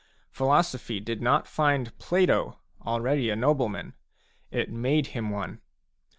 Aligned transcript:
Philosophy 0.31 0.99
did 0.99 1.21
not 1.21 1.47
find 1.47 1.95
Plato 1.99 2.57
already 2.87 3.29
a 3.29 3.35
nobleman; 3.35 3.93
it 4.49 4.71
made 4.71 5.05
him 5.13 5.29
one. 5.29 5.61